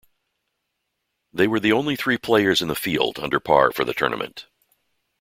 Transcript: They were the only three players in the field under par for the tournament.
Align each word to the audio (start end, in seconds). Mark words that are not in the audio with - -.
They 1.31 1.45
were 1.47 1.59
the 1.59 1.73
only 1.73 1.95
three 1.95 2.17
players 2.17 2.59
in 2.63 2.69
the 2.69 2.73
field 2.75 3.19
under 3.19 3.39
par 3.39 3.71
for 3.71 3.85
the 3.85 3.93
tournament. 3.93 4.47